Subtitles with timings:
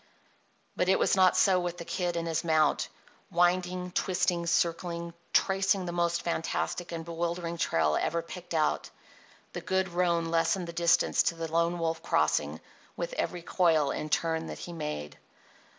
[0.75, 2.89] But it was not so with the Kid and his mount.
[3.29, 8.89] Winding, twisting, circling, tracing the most fantastic and bewildering trail ever picked out,
[9.53, 12.59] the good roan lessened the distance to the Lone Wolf Crossing
[12.97, 15.19] with every coil and turn that he made.